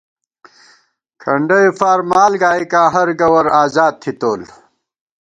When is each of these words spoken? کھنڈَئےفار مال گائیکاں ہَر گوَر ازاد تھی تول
کھنڈَئےفار 1.21 1.99
مال 2.09 2.33
گائیکاں 2.41 2.87
ہَر 2.93 3.07
گوَر 3.19 3.45
ازاد 3.61 3.93
تھی 4.01 4.11
تول 4.19 4.41